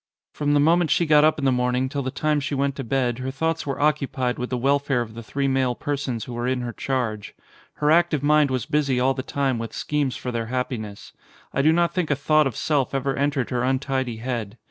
[0.33, 2.83] From the moment she got up in the morning till the time she went to
[2.83, 6.47] bed her thoughts were occupied with the welfare of the three male persons who were
[6.47, 7.35] in her charge.
[7.73, 11.13] Her active mind was busy all the time with schemes for their happiness.
[11.53, 14.57] I do not think a thought of self ever entered her untidy head.